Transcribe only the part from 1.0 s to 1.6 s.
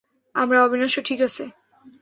ঠিক আছে?